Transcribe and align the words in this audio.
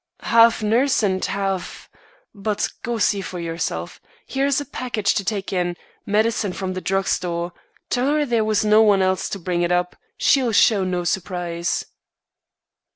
"Half 0.23 0.63
nurse 0.63 1.03
and 1.03 1.23
half 1.23 1.87
but 2.33 2.67
go 2.81 2.97
see 2.97 3.21
for 3.21 3.39
yourself. 3.39 4.01
Here's 4.25 4.59
a 4.59 4.65
package 4.65 5.13
to 5.13 5.23
take 5.23 5.53
in, 5.53 5.77
medicine 6.07 6.53
from 6.53 6.73
the 6.73 6.81
drug 6.81 7.05
store. 7.05 7.53
Tell 7.91 8.07
her 8.07 8.25
there 8.25 8.43
was 8.43 8.65
no 8.65 8.81
one 8.81 9.03
else 9.03 9.29
to 9.29 9.37
bring 9.37 9.61
it 9.61 9.71
up. 9.71 9.95
She'll 10.17 10.53
show 10.53 10.83
no 10.83 11.03
surprise." 11.03 11.85